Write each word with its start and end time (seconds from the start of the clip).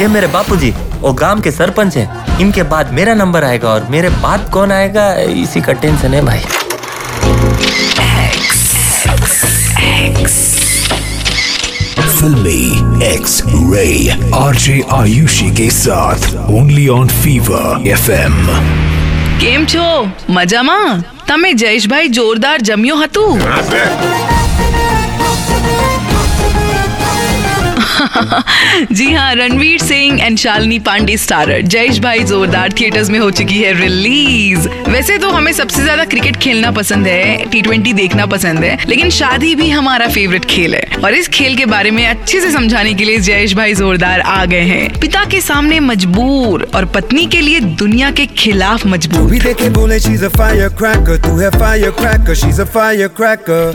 ये 0.00 0.08
मेरे 0.08 0.26
बापूजी 0.28 0.70
वो 1.00 1.12
गांव 1.14 1.40
के 1.40 1.50
सरपंच 1.52 1.96
हैं 1.96 2.38
इनके 2.40 2.62
बाद 2.68 2.92
मेरा 2.92 3.14
नंबर 3.14 3.44
आएगा 3.44 3.68
और 3.68 3.86
मेरे 3.90 4.08
बाद 4.22 4.50
कौन 4.52 4.72
आएगा 4.72 5.12
इसी 5.36 5.60
का 5.60 5.72
टेंशन 5.82 6.14
है 6.14 6.24
भाई 6.24 6.40
फिल्मी 12.12 12.60
एक्स 13.04 13.42
रे 13.46 13.86
आरजे 14.36 14.80
आयुषी 14.92 15.50
के 15.56 15.68
साथ 15.74 16.34
ओनली 16.52 16.88
ऑन 16.90 17.08
फीवर 17.20 17.88
एफएम 17.88 18.34
કેમ 19.40 19.62
છો 19.66 19.84
મજામાં 20.30 20.80
તમે 21.28 21.50
જયેશભાઈ 21.54 22.08
જોરદાર 22.10 22.58
જમ્યો 22.62 22.96
હતું 22.98 23.24
जी 28.91 29.11
हाँ 29.13 29.33
Ranveer 29.35 29.79
Singh 29.79 30.21
and 30.23 30.37
Shalini 30.37 30.79
Pandey 30.79 31.17
starrer 31.17 31.61
Jayesh 31.61 31.99
bhai 31.99 32.23
Jordaar 32.23 32.73
theatres 32.79 33.09
में 33.09 33.19
हो 33.19 33.29
चुकी 33.31 33.61
है 33.61 33.73
रिलीज़ 33.79 34.67
वैसे 34.89 35.17
तो 35.17 35.29
हमें 35.29 35.51
सबसे 35.53 35.81
ज़्यादा 35.83 36.05
क्रिकेट 36.05 36.35
खेलना 36.35 36.71
पसंद 36.71 37.07
है 37.07 37.45
टी 37.51 37.61
ट्वेंटी 37.61 37.93
देखना 37.93 38.25
पसंद 38.25 38.63
है 38.63 38.77
लेकिन 38.87 39.09
शादी 39.09 39.53
भी 39.55 39.69
हमारा 39.69 40.07
फेवरेट 40.07 40.45
खेल 40.45 40.75
है। 40.75 41.01
और 41.03 41.13
इस 41.13 41.27
खेल 41.27 41.55
के 41.57 41.65
बारे 41.65 41.91
में 41.91 42.05
अच्छे 42.07 42.41
से 42.41 42.51
समझाने 42.51 42.93
के 42.93 43.05
लिए 43.05 43.17
जयेश 43.19 43.53
भाई 43.53 43.73
जोरदार 43.73 44.21
आ 44.21 44.45
गए 44.45 44.61
हैं। 44.61 44.99
पिता 44.99 45.23
के 45.25 45.41
सामने 45.41 45.79
मजबूर 45.79 46.67
और 46.75 46.85
पत्नी 46.85 47.25
के 47.25 47.41
लिए 47.41 47.59
दुनिया 47.59 48.11
के 48.11 48.25
खिलाफ 48.37 48.85
मजबूर। 48.85 49.29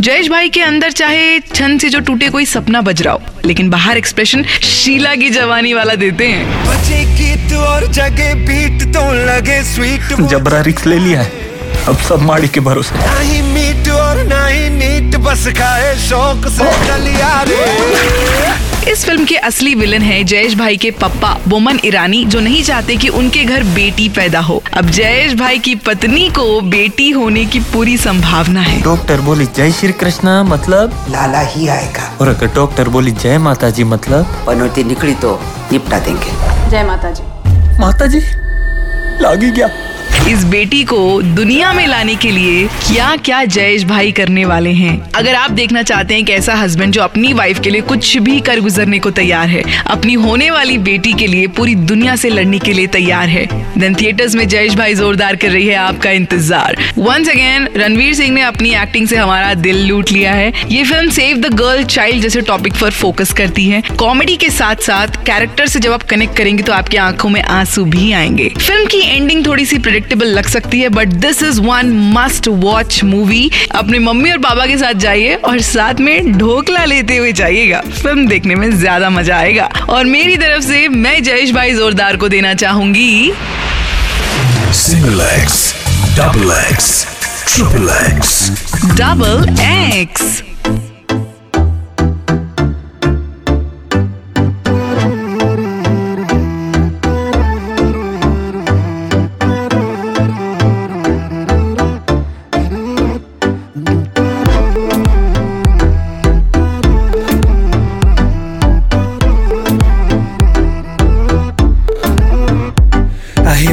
जयेश 0.01 0.29
भाई 0.29 0.49
के 0.49 0.61
अंदर 0.61 0.91
चाहे 0.93 1.39
छन 1.55 1.79
से 1.79 1.89
जो 1.89 2.01
टूटे 2.01 2.29
कोई 2.29 2.45
सपना 2.47 2.81
बज 2.81 3.03
रहा 3.03 3.15
हो 3.15 3.30
लेकिन 3.45 3.71
बाहर 3.71 3.97
एक्सप्रेशन 3.97 4.45
शीला 4.63 5.15
की 5.15 5.31
जवानी 5.31 5.73
वाला 5.75 5.95
देते 5.95 6.27
हैं। 6.27 6.65
बचे 6.65 7.05
गीत 7.17 7.53
और 7.59 7.87
जगे 7.93 8.33
बीट 8.47 8.83
तो 8.95 9.13
लगे 9.27 9.63
स्वीट 9.65 10.21
जबरा 10.31 10.61
रिक्स 10.63 10.87
ले 10.87 10.99
लिया 10.99 11.21
है। 11.21 11.49
अब 11.89 11.97
सब 12.09 12.23
माड़ी 12.23 12.49
के 12.49 12.61
भरोसे। 12.61 12.95
नहीं 12.97 13.43
मीट 13.43 13.89
और 13.91 14.23
नहीं 14.25 14.69
नीट 14.71 15.17
बस 15.25 15.47
खाए 15.59 15.95
शौक 15.99 16.49
से 16.49 16.73
चलिया 16.87 17.31
रे 17.49 17.60
इस 18.89 19.05
फ़िल्म 19.05 19.25
के 19.25 19.37
असली 19.37 19.75
विलन 19.75 20.03
है 20.03 20.23
जयेश 20.25 20.55
भाई 20.55 20.77
के 20.77 20.91
पप्पा 20.91 21.33
बोमन 21.49 21.79
ईरानी 21.85 22.25
जो 22.25 22.41
नहीं 22.41 22.63
चाहते 22.63 22.97
कि 22.97 23.09
उनके 23.09 23.45
घर 23.45 23.63
बेटी 23.65 24.09
पैदा 24.09 24.41
हो। 24.41 24.63
अब 24.77 24.91
जयेश 24.91 25.35
भाई 25.35 25.59
की 25.59 25.75
पत्नी 25.75 26.29
को 26.29 26.61
बेटी 26.61 27.11
होने 27.11 27.45
की 27.45 27.61
पूरी 27.73 27.97
संभावना 27.99 28.61
है। 28.61 28.81
डॉक्टर 28.83 29.21
बोली 29.21 29.47
जय 29.47 29.73
श्री 29.73 29.93
कृष्णा 29.93 30.43
मतलब? 30.43 31.07
लाला 31.11 31.41
ही 31.41 31.69
आएगा। 31.69 32.11
और 32.21 32.29
अगर 32.29 32.55
डॉक्टर 32.55 32.89
बोली 32.89 33.11
जय 33.13 33.39
माता 33.39 33.71
जी 33.71 33.85
मतलब? 33.85 34.45
पनौती 34.47 34.85
निकली 34.85 35.15
तो 35.15 35.39
निपटा 35.73 35.99
देंगे। 35.99 36.71
जय 36.71 36.85
माता 36.85 37.11
जी 37.11 37.23
माता 37.81 38.07
जी 38.07 38.21
लागी 39.23 39.51
क्या? 39.51 39.69
इस 40.29 40.43
बेटी 40.45 40.83
को 40.85 41.01
दुनिया 41.23 41.73
में 41.73 41.87
लाने 41.87 42.15
के 42.15 42.31
लिए 42.31 42.67
क्या 42.87 43.15
क्या 43.17 43.45
जयेश 43.45 43.85
भाई 43.85 44.13
करने 44.13 44.45
वाले 44.45 44.71
हैं? 44.73 45.13
अगर 45.13 45.35
आप 45.35 45.51
देखना 45.51 45.83
चाहते 45.83 46.15
हैं 46.15 46.25
कि 46.25 46.33
ऐसा 46.33 46.55
हस्बैंड 46.55 46.93
जो 46.93 47.03
अपनी 47.03 47.33
वाइफ 47.33 47.61
के 47.61 47.71
लिए 47.71 47.81
कुछ 47.83 48.17
भी 48.19 48.39
कर 48.41 48.61
गुजरने 48.61 48.99
को 48.99 49.11
तैयार 49.11 49.49
है, 49.49 49.63
अपनी 49.87 50.15
होने 50.15 50.51
वाली 50.51 50.77
बेटी 50.81 51.13
के 51.13 51.27
लिए 51.27 51.47
पूरी 51.57 51.75
दुनिया 51.75 52.17
से 52.17 52.29
लड़ने 52.31 52.59
के 52.59 52.73
लिए 52.73 52.87
तैयार 52.89 53.29
है 53.29 53.47
देन 53.79 53.95
थिएटर्स 53.95 54.35
में 54.35 54.47
जयेश 54.49 54.75
भाई 54.75 54.95
जोरदार 54.95 55.37
कर 55.37 55.51
रही 55.51 55.67
है 55.67 55.75
आपका 55.77 56.11
इंतज़ार। 56.11 56.77
वंस 56.99 57.29
अगेन 57.29 57.69
रणवीर 57.77 58.15
सिंह 58.15 58.31
ने 58.31 58.43
अपनी 58.43 58.75
एक्टिंग 58.75 59.07
से 59.09 59.17
हमारा 59.17 59.53
दिल 59.57 59.85
लूट 59.87 60.13
लिया 60.13 60.33
है। 60.33 60.53
ये 60.71 60.85
film 60.85 61.11
save 61.11 61.37
the 61.39 61.53
girl 61.55 61.85
child 61.87 62.23
जैसे 62.23 62.41
टॉपिक 62.43 62.75
पर 62.81 62.91
फोकस 62.93 63.33
करती 63.33 63.67
है। 63.69 63.83
कॉमेडी 63.99 64.37
के 64.37 64.51
साथ 64.51 64.83
साथ 64.83 65.25
कैरेक्टर 65.27 65.67
से 65.67 65.81
जब 65.81 65.93
आप 65.93 66.03
कनेक्ट 66.11 66.37
करेंगे 66.37 66.63
तो 66.63 66.73
आपकी 66.73 66.97
आँखों 66.99 67.29
में 67.29 67.43
आँसू 67.43 67.85
भी 67.87 68.13
आएँगे। 68.13 68.49
फ़िल्म 68.59 68.87
की 68.87 69.01
एंडिंग 69.07 69.47
थोड़ी 69.47 69.67
सी 69.67 69.79
प्रिडिक्टेबल 69.79 70.20
लग 70.27 70.47
सकती 70.49 70.81
है 70.81 70.89
but 70.89 71.09
this 71.25 71.43
is 71.43 71.61
one 71.61 71.93
must 72.15 72.49
watch 72.49 73.03
movie 73.05 73.51
अपने 73.75 73.99
मम्मी 73.99 74.31
और 74.31 74.39
पापा 74.39 74.67
के 74.67 74.77
साथ 74.79 74.95
जाइए 75.01 75.35
और 75.35 75.61
साथ 75.63 76.01
में 76.01 76.33
ढोकला 76.39 76.85
लेते 76.85 77.17
हुए 77.17 77.33
जाइएगा। 77.33 77.81
फ़िल्म 77.93 78.27
देखने 78.29 78.55
में 78.55 78.71
ज़्यादा 78.79 79.11
मज़ा 79.11 79.37
आएगा। 79.37 79.69
और 79.89 80.05
मेरी 80.07 80.37
तरफ़ 80.37 80.65
से 80.65 80.87
मैं 80.89 81.23
जयेश 81.23 81.53
भाई 81.53 81.75
जोरदार 81.75 82.17
को 82.17 82.29
देना 82.29 82.55
चाहूँगी। 82.55 83.33
Single 84.75 85.21
X 85.21 85.75
double 86.19 86.53
X 86.61 87.07
triple 87.49 87.89
X 88.07 88.51
double 88.99 89.57
X 89.63 90.43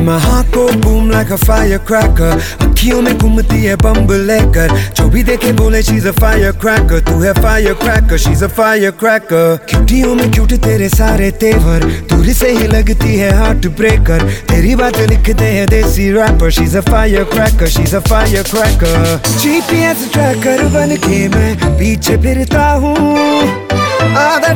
my 0.08 0.18
heart 0.18 0.50
go 0.54 0.66
boom 0.80 1.10
like 1.10 1.32
a 1.32 1.38
firecracker 1.38 2.32
अखियों 2.64 3.02
में 3.02 3.18
घूमती 3.18 3.64
है 3.64 3.76
बम्ब 3.76 4.12
लेकर 4.30 4.70
जो 4.98 5.08
भी 5.12 5.24
देखे 5.30 5.52
बोले 5.60 5.82
she's 5.84 6.06
a 6.06 6.14
firecracker 6.20 7.00
तू 7.08 7.20
है 7.22 7.34
firecracker 7.36 8.20
she's 8.26 8.44
a 8.48 8.50
firecracker 8.60 9.44
क्यूटियों 9.70 10.14
में 10.16 10.32
क्यूट 10.32 10.54
तेरे 10.66 10.90
सारे 10.90 11.30
तेवर 11.44 11.84
दूर 12.10 12.32
से 12.40 12.52
ही 12.58 12.68
लगती 12.68 13.16
है 13.16 13.32
हार्ट 13.38 13.68
ब्रेकर 13.78 14.24
तेरी 14.50 14.76
बातें 14.84 15.06
लिखते 15.08 15.52
हैं 15.58 15.68
desi 15.68 16.10
rapper 16.14 16.52
she's 16.58 16.80
a 16.82 16.86
firecracker 16.90 17.70
she's 17.76 17.96
a 18.00 18.04
firecracker 18.10 18.96
GPS 19.44 20.12
tracker 20.14 20.68
बन 20.76 20.96
के 21.08 21.28
मैं 21.36 21.56
पीछे 21.80 22.18
फिरता 22.24 22.72
हूँ 22.84 22.96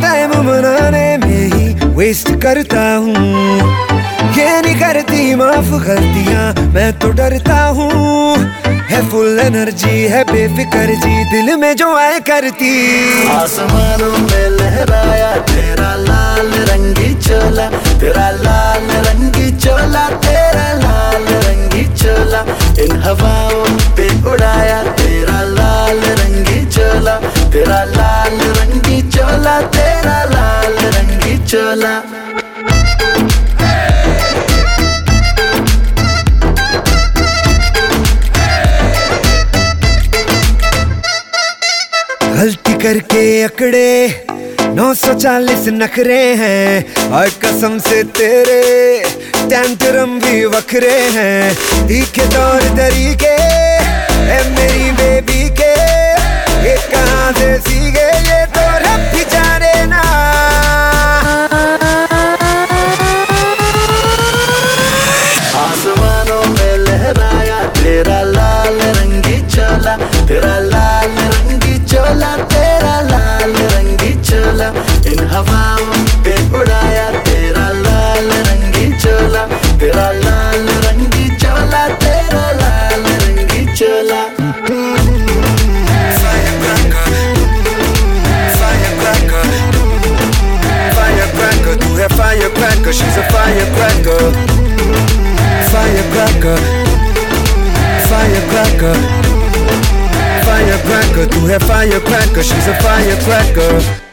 टाइम 0.02 0.32
मनाने 0.46 1.08
में 1.18 1.46
ही 1.51 1.51
वेस्ट 2.02 2.30
करता 2.44 2.84
हूँ। 2.96 3.14
ये 4.36 4.62
नहीं 4.62 4.76
करती, 4.76 5.36
माफ़ 5.36 5.70
गलतियाँ 5.86 6.46
मैं 6.74 6.92
तो 7.00 7.10
डरता 7.10 7.58
हूँ। 7.78 8.38
है 8.90 9.02
फुल 9.10 9.40
एनर्जी 9.40 10.02
है 10.14 10.24
बेफिकर 10.32 10.94
जी, 10.96 11.24
दिल 11.32 11.56
में 11.56 11.76
जो 11.76 11.94
आए 11.98 12.20
करती। 12.30 12.72
आसमानों 13.30 14.18
में 14.18 14.50
लहराया, 14.50 15.32
तेरा 15.46 15.94
लाल 16.08 16.52
रंगी 16.72 17.14
चोला, 17.22 17.70
तेरा 18.02 18.30
लाल 18.42 18.90
रंगी 19.08 19.52
चोला 19.58 20.08
रंगी 31.84 32.30
गलती 42.34 42.74
करके 42.84 43.22
अकड़े 43.44 43.90
नौ 44.76 44.94
सौ 44.94 45.14
चालीस 45.14 45.68
नखरे 45.70 46.24
हैं। 46.36 47.10
और 47.18 47.30
कसम 47.44 47.78
से 47.88 48.04
तेरे 48.18 48.62
टेंटरम 49.50 50.20
भी 50.20 50.46
वखरे 50.56 50.98
हैं। 51.18 51.56
तीखे 51.88 52.26
तौर 52.36 52.62
तरीके 52.78 53.36
है 54.30 54.40
मेरी 54.56 54.92
बेबी 55.02 55.50
के, 55.60 55.74
ये 56.66 56.76
कहाँ 56.94 57.32
से 57.40 57.58
सीखे 57.60 57.91
Firecracker, 96.42 96.58
firecracker, 98.10 98.96
firecracker, 100.46 101.26
तू 101.34 101.46
है 101.46 101.60
firecracker, 101.60 102.44
she's 102.44 102.68
a 102.68 102.76
firecracker. 102.82 104.11